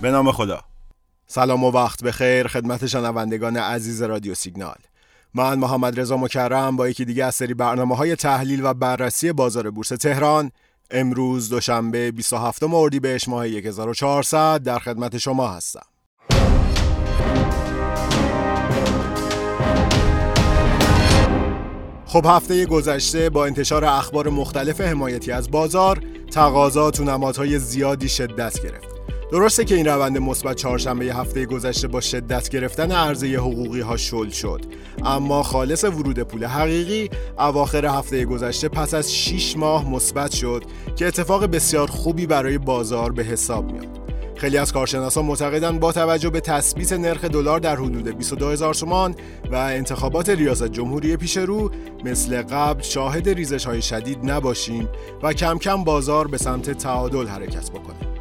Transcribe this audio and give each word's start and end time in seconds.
به 0.00 0.10
نام 0.10 0.32
خدا. 0.32 0.60
سلام 1.26 1.64
و 1.64 1.70
وقت 1.70 2.02
بخیر 2.02 2.48
خدمت 2.48 2.86
شنوندگان 2.86 3.56
عزیز 3.56 4.02
رادیو 4.02 4.34
سیگنال. 4.34 4.76
من 5.34 5.58
محمد 5.58 6.00
رضا 6.00 6.16
مکرم 6.16 6.76
با 6.76 6.88
یکی 6.88 7.04
دیگه 7.04 7.24
از 7.24 7.34
سری 7.34 7.54
برنامه 7.54 7.96
های 7.96 8.16
تحلیل 8.16 8.60
و 8.64 8.74
بررسی 8.74 9.32
بازار 9.32 9.70
بورس 9.70 9.88
تهران. 9.88 10.50
امروز 10.90 11.48
دوشنبه 11.48 12.10
27 12.10 12.62
اردیبهشت 12.62 13.28
ماه 13.28 13.46
1400 13.46 14.62
در 14.62 14.78
خدمت 14.78 15.18
شما 15.18 15.48
هستم. 15.48 15.86
خب 22.06 22.26
هفته 22.26 22.66
گذشته 22.66 23.30
با 23.30 23.46
انتشار 23.46 23.84
اخبار 23.84 24.28
مختلف 24.28 24.80
حمایتی 24.80 25.32
از 25.32 25.50
بازار 25.50 26.02
تقاضا 26.30 26.90
تو 26.90 27.04
نمادهای 27.04 27.58
زیادی 27.58 28.08
شدت 28.08 28.62
گرفت. 28.62 28.97
درسته 29.32 29.64
که 29.64 29.74
این 29.74 29.86
روند 29.86 30.18
مثبت 30.18 30.56
چهارشنبه 30.56 31.04
هفته 31.04 31.46
گذشته 31.46 31.88
با 31.88 32.00
شدت 32.00 32.48
گرفتن 32.48 32.92
عرضه 32.92 33.36
حقوقی 33.36 33.80
ها 33.80 33.96
شل 33.96 34.28
شد. 34.28 34.60
اما 35.04 35.42
خالص 35.42 35.84
ورود 35.84 36.18
پول 36.18 36.44
حقیقی 36.44 37.10
اواخر 37.38 37.86
هفته 37.86 38.24
گذشته 38.24 38.68
پس 38.68 38.94
از 38.94 39.14
6 39.14 39.56
ماه 39.56 39.90
مثبت 39.90 40.34
شد 40.34 40.64
که 40.96 41.06
اتفاق 41.06 41.46
بسیار 41.46 41.86
خوبی 41.86 42.26
برای 42.26 42.58
بازار 42.58 43.12
به 43.12 43.22
حساب 43.22 43.72
میاد 43.72 44.08
خیلی 44.36 44.58
از 44.58 44.72
کارشناسان 44.72 45.24
معتقدند 45.24 45.80
با 45.80 45.92
توجه 45.92 46.30
به 46.30 46.40
تثبیت 46.40 46.92
نرخ 46.92 47.24
دلار 47.24 47.60
در 47.60 47.76
حدود 47.76 48.16
22 48.16 48.50
هزار 48.50 48.74
تومان 48.74 49.14
و 49.50 49.54
انتخابات 49.54 50.28
ریاست 50.28 50.68
جمهوری 50.68 51.16
پیش 51.16 51.36
رو 51.36 51.70
مثل 52.04 52.42
قبل 52.42 52.82
شاهد 52.82 53.28
ریزش 53.28 53.66
های 53.66 53.82
شدید 53.82 54.30
نباشیم 54.30 54.88
و 55.22 55.32
کم 55.32 55.58
کم 55.58 55.84
بازار 55.84 56.28
به 56.28 56.38
سمت 56.38 56.70
تعادل 56.70 57.26
حرکت 57.26 57.70
بکنه. 57.70 58.17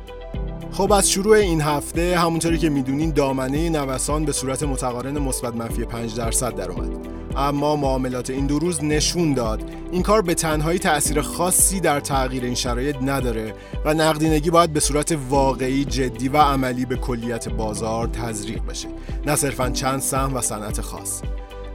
خب 0.78 0.92
از 0.92 1.12
شروع 1.12 1.38
این 1.38 1.62
هفته 1.62 2.20
همونطوری 2.20 2.58
که 2.58 2.70
می‌دونین 2.70 3.12
دامنه 3.12 3.70
نوسان 3.70 4.26
به 4.26 4.32
صورت 4.32 4.64
متقارن 4.64 5.18
مثبت 5.18 5.56
منفی 5.56 5.86
5 5.86 6.16
درصد 6.16 6.56
در 6.56 6.72
اومد. 6.72 7.08
اما 7.36 7.76
معاملات 7.76 8.30
این 8.30 8.48
دو 8.48 8.60
روز 8.60 8.84
نشون 8.84 9.34
داد 9.34 9.64
این 9.92 10.04
کار 10.04 10.22
به 10.22 10.34
تنهایی 10.34 10.80
تأثیر 10.80 11.22
خاصی 11.22 11.80
در 11.80 12.00
تغییر 12.00 12.44
این 12.44 12.56
شرایط 12.56 12.96
نداره 13.02 13.54
و 13.86 13.94
نقدینگی 13.94 14.50
باید 14.50 14.74
به 14.74 14.80
صورت 14.80 15.18
واقعی 15.30 15.86
جدی 15.86 16.30
و 16.30 16.38
عملی 16.38 16.86
به 16.86 16.96
کلیت 16.96 17.50
بازار 17.50 18.08
تزریق 18.08 18.66
بشه. 18.66 18.88
نه 19.26 19.36
صرفا 19.36 19.70
چند 19.70 20.00
سهم 20.00 20.36
و 20.36 20.42
صنعت 20.42 20.82
خاص. 20.82 21.22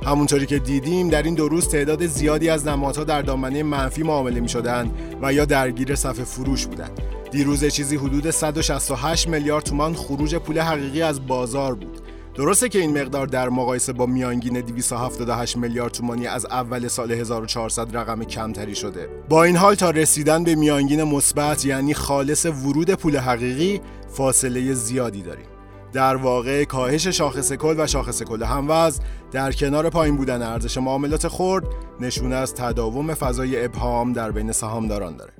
همونطوری 0.06 0.46
که 0.46 0.58
دیدیم 0.58 1.08
در 1.08 1.22
این 1.22 1.34
دو 1.34 1.48
روز 1.48 1.68
تعداد 1.68 2.06
زیادی 2.06 2.48
از 2.48 2.68
نمادها 2.68 3.04
در 3.04 3.22
دامنه 3.22 3.62
منفی 3.62 4.02
معامله 4.02 4.40
می 4.40 4.48
شدن 4.48 4.90
و 5.22 5.32
یا 5.32 5.44
درگیر 5.44 5.94
صف 5.94 6.20
فروش 6.20 6.66
بودند. 6.66 7.11
دیروز 7.32 7.64
چیزی 7.64 7.96
حدود 7.96 8.30
168 8.30 9.28
میلیارد 9.28 9.64
تومان 9.64 9.94
خروج 9.94 10.36
پول 10.36 10.58
حقیقی 10.58 11.02
از 11.02 11.26
بازار 11.26 11.74
بود. 11.74 12.00
درسته 12.34 12.68
که 12.68 12.78
این 12.78 12.98
مقدار 12.98 13.26
در 13.26 13.48
مقایسه 13.48 13.92
با 13.92 14.06
میانگین 14.06 14.60
278 14.60 15.56
میلیارد 15.56 15.92
تومانی 15.92 16.26
از 16.26 16.46
اول 16.46 16.88
سال 16.88 17.12
1400 17.12 17.96
رقم 17.96 18.24
کمتری 18.24 18.74
شده. 18.74 19.08
با 19.28 19.44
این 19.44 19.56
حال 19.56 19.74
تا 19.74 19.90
رسیدن 19.90 20.44
به 20.44 20.54
میانگین 20.54 21.02
مثبت 21.02 21.64
یعنی 21.64 21.94
خالص 21.94 22.46
ورود 22.46 22.90
پول 22.90 23.16
حقیقی 23.16 23.80
فاصله 24.08 24.74
زیادی 24.74 25.22
داریم. 25.22 25.46
در 25.92 26.16
واقع 26.16 26.64
کاهش 26.64 27.06
شاخص 27.06 27.52
کل 27.52 27.74
و 27.78 27.86
شاخص 27.86 28.22
کل 28.22 28.42
هموز 28.42 29.00
در 29.30 29.52
کنار 29.52 29.90
پایین 29.90 30.16
بودن 30.16 30.42
ارزش 30.42 30.78
معاملات 30.78 31.28
خرد 31.28 31.64
نشونه 32.00 32.34
از 32.34 32.54
تداوم 32.54 33.14
فضای 33.14 33.64
ابهام 33.64 34.12
در 34.12 34.30
بین 34.30 34.52
سهامداران 34.52 35.16
داره. 35.16 35.32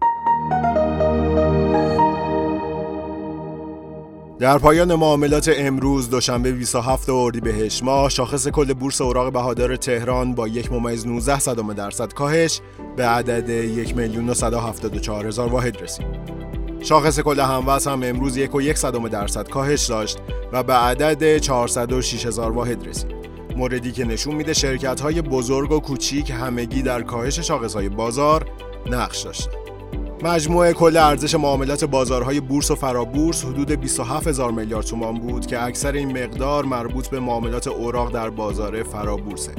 در 4.42 4.58
پایان 4.58 4.94
معاملات 4.94 5.50
امروز 5.56 6.10
دوشنبه 6.10 6.53
27 6.53 7.10
اردیبهشت 7.10 7.82
ماه 7.82 8.08
شاخص 8.08 8.48
کل 8.48 8.72
بورس 8.75 9.00
اوراق 9.00 9.32
بهادار 9.32 9.76
تهران 9.76 10.34
با 10.34 10.48
یک 10.48 10.72
ممیز 10.72 11.06
19 11.06 11.38
صدم 11.38 11.72
درصد 11.72 12.12
کاهش 12.12 12.60
به 12.97 13.06
عدد 13.06 13.48
1 13.48 13.97
میلیون 13.97 14.28
هزار 14.28 15.48
واحد 15.48 15.82
رسید. 15.82 16.06
شاخص 16.81 17.20
کل 17.20 17.41
هموز 17.41 17.86
هم 17.86 18.02
امروز 18.02 18.36
یک 18.36 18.54
و 18.54 18.62
یک 18.62 18.78
صدم 18.78 19.08
درصد 19.08 19.48
کاهش 19.48 19.86
داشت 19.86 20.19
و 20.52 20.62
به 20.62 20.72
عدد 20.72 21.38
406 21.38 22.26
هزار 22.26 22.52
واحد 22.52 22.88
رسید. 22.88 23.14
موردی 23.56 23.92
که 23.92 24.04
نشون 24.04 24.34
میده 24.34 24.52
شرکت 24.52 25.00
های 25.00 25.22
بزرگ 25.22 25.72
و 25.72 25.81
کوچیک 25.81 26.31
همگی 26.31 26.82
در 26.82 27.02
کاهش 27.02 27.41
شاخص 27.41 27.75
های 27.75 27.88
بازار 27.88 28.47
نقش 28.91 29.22
داشتند. 29.22 29.61
مجموع 30.24 30.72
کل 30.72 30.96
ارزش 30.96 31.34
معاملات 31.34 31.84
بازارهای 31.84 32.40
بورس 32.40 32.70
و 32.70 32.74
فرابورس 32.74 33.44
حدود 33.44 33.72
27 33.72 34.26
هزار 34.26 34.50
میلیارد 34.50 34.86
تومان 34.86 35.14
بود 35.14 35.46
که 35.46 35.62
اکثر 35.62 35.92
این 35.92 36.24
مقدار 36.24 36.64
مربوط 36.64 37.08
به 37.08 37.20
معاملات 37.20 37.68
اوراق 37.68 38.12
در 38.12 38.30
بازار 38.30 38.82
فرابورسه. 38.82 39.52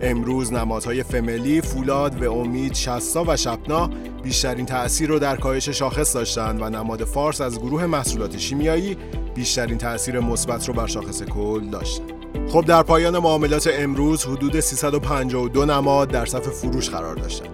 امروز 0.00 0.52
نمادهای 0.52 1.02
فملی، 1.02 1.60
فولاد 1.60 2.22
و 2.22 2.32
امید، 2.32 2.74
شستا 2.74 3.24
و 3.26 3.36
شپنا 3.36 3.90
بیشترین 4.22 4.66
تأثیر 4.66 5.08
رو 5.08 5.18
در 5.18 5.36
کاهش 5.36 5.68
شاخص 5.68 6.16
داشتند 6.16 6.62
و 6.62 6.70
نماد 6.70 7.04
فارس 7.04 7.40
از 7.40 7.58
گروه 7.58 7.86
محصولات 7.86 8.38
شیمیایی 8.38 8.96
بیشترین 9.34 9.78
تأثیر 9.78 10.20
مثبت 10.20 10.68
رو 10.68 10.74
بر 10.74 10.86
شاخص 10.86 11.22
کل 11.22 11.70
داشت. 11.70 12.02
خب 12.48 12.64
در 12.64 12.82
پایان 12.82 13.18
معاملات 13.18 13.70
امروز 13.72 14.24
حدود 14.24 14.60
352 14.60 15.64
نماد 15.64 16.08
در 16.08 16.26
صف 16.26 16.48
فروش 16.48 16.90
قرار 16.90 17.16
داشتند. 17.16 17.53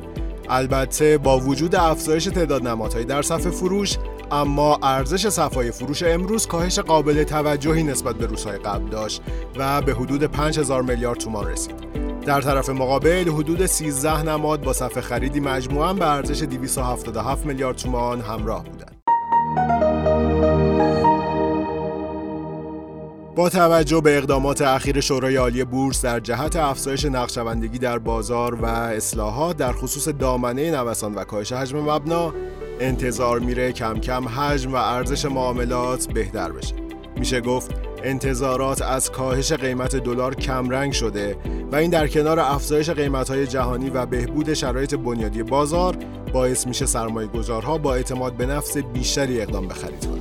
البته 0.50 1.19
با 1.19 1.38
وجود 1.38 1.75
افزایش 1.75 2.25
تعداد 2.25 2.69
نمادهای 2.69 3.05
در 3.05 3.22
صف 3.22 3.47
فروش 3.49 3.97
اما 4.31 4.78
ارزش 4.83 5.28
صفای 5.28 5.71
فروش 5.71 6.03
امروز 6.03 6.47
کاهش 6.47 6.78
قابل 6.78 7.25
توجهی 7.25 7.83
نسبت 7.83 8.16
به 8.16 8.27
روزهای 8.27 8.59
قبل 8.59 8.89
داشت 8.89 9.22
و 9.56 9.83
به 9.83 9.94
حدود 9.94 10.25
5000 10.25 10.83
میلیارد 10.83 11.19
تومان 11.19 11.47
رسید. 11.47 11.75
در 12.27 12.41
طرف 12.41 12.69
مقابل 12.69 13.28
حدود 13.28 13.66
13 13.66 14.22
نماد 14.22 14.62
با 14.62 14.72
صف 14.72 15.00
خریدی 15.00 15.41
مجموعاً 15.41 15.93
به 15.93 16.06
ارزش 16.10 16.43
277 16.43 17.47
میلیارد 17.47 17.77
تومان 17.77 18.21
همراه 18.21 18.65
بودند. 18.65 18.90
با 23.41 23.49
توجه 23.49 24.01
به 24.01 24.19
اقدامات 24.19 24.62
اخیر 24.62 25.01
شورای 25.01 25.37
عالی 25.37 25.65
بورس 25.65 26.05
در 26.05 26.21
جهت 26.21 26.56
افزایش 26.56 27.05
نقشوندگی 27.05 27.78
در 27.78 27.99
بازار 27.99 28.55
و 28.55 28.65
اصلاحات 28.67 29.56
در 29.56 29.73
خصوص 29.73 30.09
دامنه 30.09 30.71
نوسان 30.71 31.15
و 31.15 31.25
کاهش 31.25 31.53
حجم 31.53 31.81
مبنا 31.81 32.34
انتظار 32.81 33.39
میره 33.39 33.73
کم 33.73 33.99
کم 33.99 34.28
حجم 34.28 34.73
و 34.73 34.77
ارزش 34.77 35.25
معاملات 35.25 36.12
بهتر 36.12 36.53
بشه 36.53 36.75
میشه 37.17 37.41
گفت 37.41 37.71
انتظارات 38.05 38.83
از 38.83 39.11
کاهش 39.11 39.53
قیمت 39.53 39.97
دلار 39.97 40.34
کمرنگ 40.34 40.93
شده 40.93 41.37
و 41.72 41.77
این 41.77 41.91
در 41.91 42.09
کنار 42.09 42.41
افزایش 42.41 42.91
قیمت‌های 42.91 43.47
جهانی 43.47 43.91
و 43.91 44.07
بهبود 44.07 44.55
شرایط 44.55 44.95
بنیادی 44.95 45.43
بازار 45.43 45.97
باعث 46.33 46.67
میشه 46.67 46.87
سرمایه 46.87 47.28
گذارها 47.28 47.78
با 47.78 47.95
اعتماد 47.95 48.37
به 48.37 48.47
نفس 48.47 48.77
بیشتری 48.77 49.41
اقدام 49.41 49.69
به 49.69 49.75
خرید 49.75 50.07
کنند. 50.07 50.20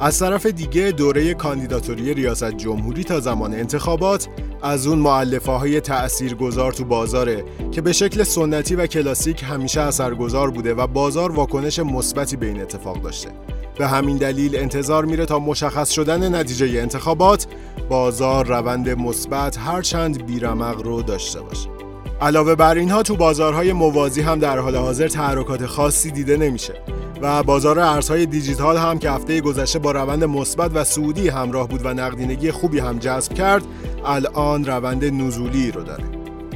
از 0.00 0.18
طرف 0.18 0.46
دیگه 0.46 0.92
دوره 0.92 1.34
کاندیداتوری 1.34 2.14
ریاست 2.14 2.50
جمهوری 2.50 3.04
تا 3.04 3.20
زمان 3.20 3.54
انتخابات 3.54 4.28
از 4.62 4.86
اون 4.86 4.98
معلفه 4.98 5.52
های 5.52 5.80
تأثیر 5.80 6.34
گذار 6.34 6.72
تو 6.72 6.84
بازاره 6.84 7.44
که 7.72 7.80
به 7.80 7.92
شکل 7.92 8.22
سنتی 8.22 8.74
و 8.74 8.86
کلاسیک 8.86 9.42
همیشه 9.42 9.80
اثرگذار 9.80 10.50
بوده 10.50 10.74
و 10.74 10.86
بازار 10.86 11.32
واکنش 11.32 11.78
مثبتی 11.78 12.36
به 12.36 12.46
این 12.46 12.60
اتفاق 12.60 13.02
داشته. 13.02 13.30
به 13.78 13.86
همین 13.86 14.16
دلیل 14.16 14.56
انتظار 14.56 15.04
میره 15.04 15.26
تا 15.26 15.38
مشخص 15.38 15.90
شدن 15.90 16.34
نتیجه 16.34 16.80
انتخابات 16.80 17.46
بازار 17.88 18.46
روند 18.46 18.88
مثبت 18.88 19.58
هرچند 19.58 20.26
بیرمق 20.26 20.82
رو 20.82 21.02
داشته 21.02 21.40
باشه. 21.40 21.79
علاوه 22.22 22.54
بر 22.54 22.74
اینها 22.74 23.02
تو 23.02 23.16
بازارهای 23.16 23.72
موازی 23.72 24.22
هم 24.22 24.38
در 24.38 24.58
حال 24.58 24.76
حاضر 24.76 25.08
تحرکات 25.08 25.66
خاصی 25.66 26.10
دیده 26.10 26.36
نمیشه 26.36 26.74
و 27.22 27.42
بازار 27.42 27.78
ارزهای 27.78 28.26
دیجیتال 28.26 28.76
هم 28.76 28.98
که 28.98 29.10
هفته 29.10 29.40
گذشته 29.40 29.78
با 29.78 29.92
روند 29.92 30.24
مثبت 30.24 30.70
و 30.74 30.84
سعودی 30.84 31.28
همراه 31.28 31.68
بود 31.68 31.86
و 31.86 31.94
نقدینگی 31.94 32.50
خوبی 32.50 32.78
هم 32.78 32.98
جذب 32.98 33.34
کرد 33.34 33.62
الان 34.04 34.64
روند 34.64 35.04
نزولی 35.04 35.70
رو 35.70 35.82
داره. 35.82 36.04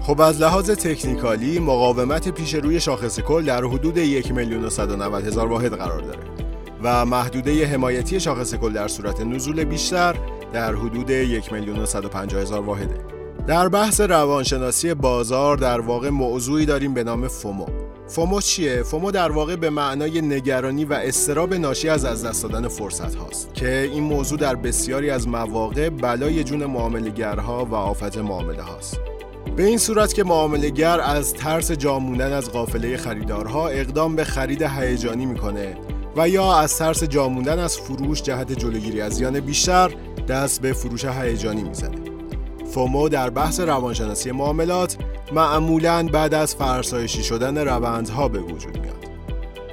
خب 0.03 0.21
از 0.21 0.41
لحاظ 0.41 0.71
تکنیکالی 0.71 1.59
مقاومت 1.59 2.29
پیش 2.29 2.55
روی 2.55 2.81
شاخص 2.81 3.21
کل 3.21 3.45
در 3.45 3.65
حدود 3.65 3.97
1 3.97 4.33
میلیون 4.33 4.65
و 4.65 5.17
هزار 5.17 5.47
واحد 5.47 5.73
قرار 5.73 6.01
داره 6.01 6.21
و 6.83 7.07
محدوده 7.07 7.67
حمایتی 7.67 8.21
شاخص 8.21 8.55
کل 8.55 8.73
در 8.73 8.89
صورت 8.89 9.21
نزول 9.21 9.65
بیشتر 9.65 10.17
در 10.53 10.75
حدود 10.75 11.11
1 11.11 11.53
میلیون 11.53 11.79
و 11.79 11.87
هزار 12.37 12.61
واحده. 12.61 13.24
در 13.47 13.69
بحث 13.69 14.01
روانشناسی 14.01 14.95
بازار 14.95 15.57
در 15.57 15.81
واقع 15.81 16.09
موضوعی 16.09 16.67
داریم 16.67 16.95
به 16.95 17.05
نام 17.05 17.29
فومو 17.29 17.67
فومو 18.09 18.41
چیه؟ 18.41 18.83
فومو 18.83 19.11
در 19.11 19.33
واقع 19.33 19.57
به 19.57 19.71
معنای 19.71 20.21
نگرانی 20.21 20.85
و 20.85 20.93
استراب 20.93 21.55
ناشی 21.55 21.89
از 21.89 22.05
از 22.05 22.25
دست 22.25 22.43
دادن 22.43 22.69
فرصت 22.69 23.15
هاست 23.15 23.55
که 23.55 23.91
این 23.93 24.03
موضوع 24.03 24.39
در 24.39 24.55
بسیاری 24.55 25.11
از 25.11 25.29
مواقع 25.29 25.89
بلای 25.89 26.45
جون 26.45 26.65
معاملگرها 26.65 27.65
و 27.65 27.75
آفت 27.75 28.19
معامله 28.19 28.63
هاست 28.63 29.01
به 29.57 29.65
این 29.65 29.79
صورت 29.79 30.15
که 30.15 30.25
معاملگر 30.25 31.01
از 31.01 31.35
ترس 31.35 31.73
جاموندن 31.73 32.33
از 32.33 32.51
قافله 32.51 32.97
خریدارها 32.97 33.69
اقدام 33.69 34.17
به 34.17 34.25
خرید 34.25 34.63
هیجانی 34.63 35.27
می‌کنه 35.27 35.77
و 36.17 36.29
یا 36.29 36.57
از 36.57 36.79
ترس 36.79 37.05
جاموندن 37.05 37.59
از 37.59 37.79
فروش 37.79 38.23
جهت 38.23 38.53
جلوگیری 38.53 39.01
از 39.01 39.13
زیان 39.13 39.41
بیشتر 39.41 39.95
دست 40.29 40.61
به 40.61 40.73
فروش 40.73 41.05
هیجانی 41.05 41.63
می‌زنه. 41.63 42.14
فومو 42.75 43.09
در 43.09 43.31
بحث 43.31 43.61
روانشناسی 43.61 44.31
معاملات 44.31 44.97
معمولا 45.33 46.09
بعد 46.13 46.35
از 46.35 46.55
فرسایشی 46.55 47.23
شدن 47.23 47.59
روندها 47.59 48.29
به 48.29 48.39
وجود 48.39 48.79
میاد. 48.79 48.95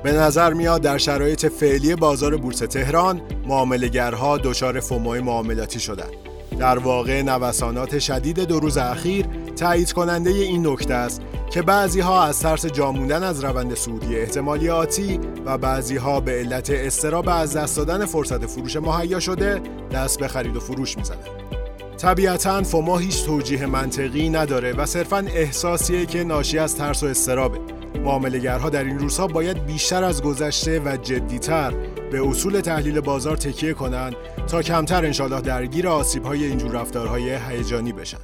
به 0.04 0.12
نظر 0.12 0.54
میاد 0.54 0.82
در 0.82 0.98
شرایط 0.98 1.46
فعلی 1.46 1.96
بازار 1.96 2.38
بورس 2.38 2.60
تهران 2.60 3.22
معاملهگرها 3.48 4.38
دچار 4.38 4.80
فومو 4.80 5.22
معاملاتی 5.22 5.80
شدند. 5.80 6.12
در 6.60 6.78
واقع 6.78 7.22
نوسانات 7.22 8.00
شدید 8.00 8.40
دو 8.40 8.60
روز 8.60 8.78
اخیر 8.78 9.26
تایید 9.56 9.92
کننده 9.92 10.30
این 10.30 10.68
نکته 10.68 10.94
است 10.94 11.22
که 11.52 11.62
بعضی 11.62 12.00
ها 12.00 12.24
از 12.24 12.40
ترس 12.40 12.66
جاموندن 12.66 13.24
از 13.24 13.44
روند 13.44 13.74
سعودی 13.74 14.16
احتمالی 14.16 14.70
آتی 14.70 15.20
و 15.46 15.58
بعضی 15.58 15.98
ها 15.98 16.20
به 16.20 16.32
علت 16.32 16.70
استراب 16.70 17.30
از 17.30 17.58
دست 17.58 17.78
دادن 17.78 18.06
فرصت 18.06 18.46
فروش 18.46 18.76
مهیا 18.76 19.20
شده 19.20 19.62
دست 19.92 20.20
به 20.20 20.28
خرید 20.28 20.56
و 20.56 20.60
فروش 20.60 20.98
می‌زنند. 20.98 21.61
طبیعتا 22.02 22.64
فوما 22.64 22.98
هیچ 22.98 23.26
توجیه 23.26 23.66
منطقی 23.66 24.30
نداره 24.30 24.74
و 24.74 24.86
صرفا 24.86 25.18
احساسیه 25.18 26.06
که 26.06 26.24
ناشی 26.24 26.58
از 26.58 26.76
ترس 26.76 27.04
و 27.04 27.06
استرابه 27.06 27.60
معاملهگرها 28.04 28.70
در 28.70 28.84
این 28.84 29.00
روزها 29.00 29.28
باید 29.28 29.66
بیشتر 29.66 30.04
از 30.04 30.22
گذشته 30.22 30.80
و 30.80 30.98
جدیتر 30.98 31.74
به 32.12 32.28
اصول 32.28 32.60
تحلیل 32.60 33.00
بازار 33.00 33.38
تکیه 33.38 33.74
کنند 33.74 34.16
تا 34.48 34.62
کمتر 34.62 35.06
انشالله 35.06 35.42
درگیر 35.42 35.88
آسیب 35.88 36.26
های 36.26 36.46
اینجور 36.46 36.72
رفتارهای 36.72 37.38
هیجانی 37.50 37.92
بشن. 37.92 38.18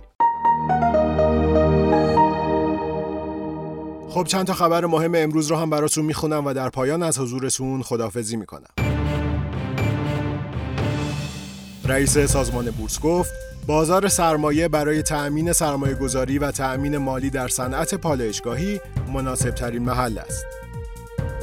خب 4.09 4.23
چند 4.23 4.45
تا 4.45 4.53
خبر 4.53 4.85
مهم 4.85 5.15
امروز 5.15 5.47
رو 5.47 5.57
هم 5.57 5.69
براتون 5.69 6.05
می‌خونم 6.05 6.45
و 6.45 6.53
در 6.53 6.69
پایان 6.69 7.03
از 7.03 7.19
حضورتون 7.19 7.81
خدافزی 7.81 8.37
می‌کنم. 8.37 8.86
رئیس 11.87 12.17
سازمان 12.17 12.71
بورس 12.71 12.99
گفت 12.99 13.33
بازار 13.67 14.07
سرمایه 14.07 14.67
برای 14.67 15.01
تأمین 15.01 15.53
سرمایه 15.53 15.93
گذاری 15.93 16.39
و 16.39 16.51
تأمین 16.51 16.97
مالی 16.97 17.29
در 17.29 17.47
صنعت 17.47 17.95
پالایشگاهی 17.95 18.81
مناسب 19.13 19.49
ترین 19.49 19.83
محل 19.83 20.17
است. 20.17 20.45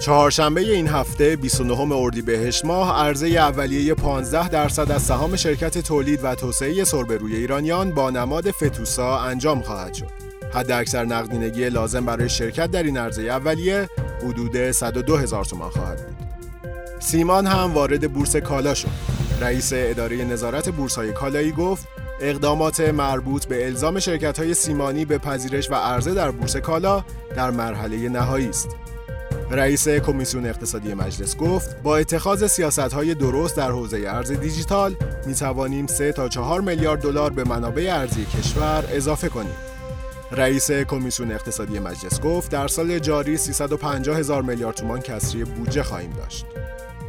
چهارشنبه 0.01 0.61
این 0.61 0.89
هفته 0.89 1.37
29 1.37 1.95
اردیبهشت 1.95 2.65
ماه 2.65 3.05
عرضه 3.05 3.27
اولیه 3.27 3.95
15 3.95 4.49
درصد 4.49 4.91
از 4.91 5.03
سهام 5.03 5.37
شرکت 5.37 5.79
تولید 5.79 6.21
و 6.23 6.35
توسعه 6.35 6.85
سربروی 6.85 7.37
ایرانیان 7.37 7.91
با 7.91 8.11
نماد 8.11 8.51
فتوسا 8.51 9.19
انجام 9.19 9.63
خواهد 9.63 9.95
شد. 9.95 10.11
حد 10.55 10.71
اکثر 10.71 11.05
نقدینگی 11.05 11.69
لازم 11.69 12.05
برای 12.05 12.29
شرکت 12.29 12.71
در 12.71 12.83
این 12.83 12.97
عرضه 12.97 13.23
اولیه 13.23 13.89
حدود 14.25 14.71
102 14.71 15.17
هزار 15.17 15.45
تومان 15.45 15.71
خواهد 15.71 16.07
بود. 16.07 16.17
سیمان 16.99 17.47
هم 17.47 17.75
وارد 17.75 18.13
بورس 18.13 18.37
کالا 18.37 18.75
شد. 18.75 19.24
رئیس 19.45 19.73
اداره 19.75 20.25
نظارت 20.25 20.69
بورس 20.69 20.97
های 20.97 21.13
کالایی 21.13 21.53
گفت 21.53 21.89
اقدامات 22.21 22.81
مربوط 22.81 23.47
به 23.47 23.67
الزام 23.67 24.01
شرکت 24.01 24.39
های 24.39 24.55
سیمانی 24.55 25.05
به 25.05 25.19
پذیرش 25.19 25.71
و 25.71 25.75
عرضه 25.75 26.15
در 26.15 26.31
بورس 26.31 26.57
کالا 26.57 27.05
در 27.37 27.51
مرحله 27.51 28.09
نهایی 28.09 28.49
است. 28.49 28.69
رئیس 29.51 29.89
کمیسیون 29.89 30.47
اقتصادی 30.47 30.95
مجلس 30.95 31.37
گفت 31.37 31.83
با 31.83 31.97
اتخاذ 31.97 32.47
سیاست 32.47 32.79
های 32.79 33.15
درست 33.15 33.57
در 33.57 33.71
حوزه 33.71 34.05
ارز 34.07 34.33
دیجیتال 34.33 34.97
می 35.27 35.35
توانیم 35.35 35.87
3 35.87 36.13
تا 36.13 36.29
4 36.29 36.61
میلیارد 36.61 37.01
دلار 37.01 37.31
به 37.31 37.45
منابع 37.45 37.89
ارزی 37.93 38.25
کشور 38.25 38.85
اضافه 38.93 39.29
کنیم. 39.29 39.57
رئیس 40.33 40.71
کمیسیون 40.71 41.33
اقتصادی 41.33 41.79
مجلس 41.79 42.21
گفت 42.21 42.51
در 42.51 42.69
سال 42.69 42.99
جاری 42.99 43.37
350 43.37 44.19
هزار 44.19 44.43
میلیارد 44.43 44.77
تومان 44.77 45.01
کسری 45.01 45.45
بودجه 45.45 45.83
خواهیم 45.83 46.13
داشت. 46.13 46.47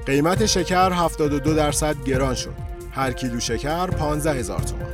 قیمت 0.06 0.46
شکر 0.46 0.92
72 0.92 1.54
درصد 1.54 2.04
گران 2.04 2.36
شد. 2.36 2.54
هر 2.92 3.12
کیلو 3.12 3.40
شکر 3.40 3.88
15 3.88 4.34
هزار 4.34 4.60
تومان. 4.60 4.90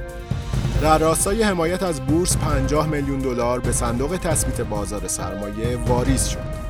در 0.82 0.98
راستای 0.98 1.44
حمایت 1.44 1.84
از 1.84 2.02
بورس 2.02 2.38
50 2.38 2.88
میلیون 2.88 3.20
دلار 3.20 3.60
به 3.60 3.72
صندوق 3.72 4.18
تثبیت 4.18 4.62
بازار 4.62 5.08
سرمایه 5.08 5.78
واریز 5.78 6.28
شد. 6.28 6.62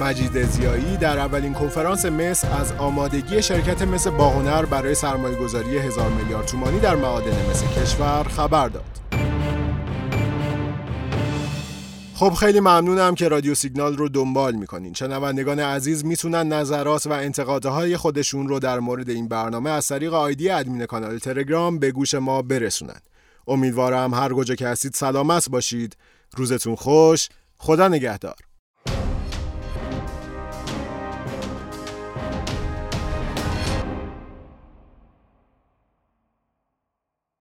مجید 0.00 0.42
زیایی 0.42 0.96
در 0.96 1.18
اولین 1.18 1.54
کنفرانس 1.54 2.04
مصر 2.04 2.48
از 2.60 2.72
آمادگی 2.72 3.42
شرکت 3.42 3.82
مصر 3.82 4.10
باهنر 4.10 4.64
برای 4.64 4.94
سرمایه 4.94 5.36
گذاری 5.36 5.78
هزار 5.78 6.08
میلیارد 6.10 6.46
تومانی 6.46 6.80
در 6.80 6.96
معادن 6.96 7.50
مصر 7.50 7.66
کشور 7.66 8.22
خبر 8.22 8.68
داد. 8.68 8.99
خب 12.20 12.34
خیلی 12.34 12.60
ممنونم 12.60 13.14
که 13.14 13.28
رادیو 13.28 13.54
سیگنال 13.54 13.96
رو 13.96 14.08
دنبال 14.08 14.54
می‌کنین. 14.54 14.92
شنوندگان 14.92 15.60
عزیز 15.60 16.04
می‌تونن 16.04 16.52
نظرات 16.52 17.06
و 17.06 17.12
انتقادهای 17.12 17.96
خودشون 17.96 18.48
رو 18.48 18.58
در 18.58 18.80
مورد 18.80 19.10
این 19.10 19.28
برنامه 19.28 19.70
از 19.70 19.88
طریق 19.88 20.14
آیدی 20.14 20.50
ادمین 20.50 20.86
کانال 20.86 21.18
تلگرام 21.18 21.78
به 21.78 21.90
گوش 21.90 22.14
ما 22.14 22.42
برسونن. 22.42 23.00
امیدوارم 23.46 24.14
هر 24.14 24.32
کجا 24.32 24.54
که 24.54 24.68
هستید 24.68 24.94
سلامت 24.94 25.50
باشید. 25.50 25.96
روزتون 26.36 26.74
خوش. 26.74 27.28
خدا 27.58 27.88
نگهدار. 27.88 28.36